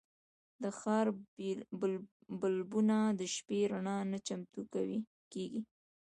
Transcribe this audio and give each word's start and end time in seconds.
د 0.63 0.65
ښار 0.79 1.05
بلبونه 2.39 2.97
د 3.19 3.21
شپې 3.35 3.59
رڼا 3.71 3.97
ته 4.11 4.17
چمتو 4.27 4.61
کېږي. 5.33 5.61